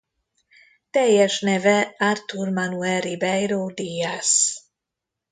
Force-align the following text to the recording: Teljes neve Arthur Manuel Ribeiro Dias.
Teljes 0.91 1.39
neve 1.41 1.93
Arthur 1.97 2.49
Manuel 2.49 2.99
Ribeiro 3.01 3.65
Dias. 3.73 4.33